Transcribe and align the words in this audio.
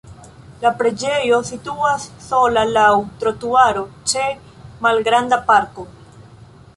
La 0.61 0.69
preĝejo 0.77 1.37
situas 1.49 2.07
sola 2.29 2.63
laŭ 2.71 2.85
trotuaro 3.23 3.83
ĉe 4.13 4.25
malgranda 4.87 5.39
parko. 5.51 5.87